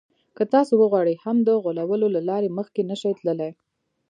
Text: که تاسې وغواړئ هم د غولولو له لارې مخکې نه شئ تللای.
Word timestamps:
که 0.37 0.43
تاسې 0.53 0.73
وغواړئ 0.77 1.15
هم 1.23 1.37
د 1.47 1.49
غولولو 1.63 2.07
له 2.15 2.21
لارې 2.29 2.55
مخکې 2.57 2.81
نه 2.89 2.95
شئ 3.01 3.11
تللای. 3.19 3.51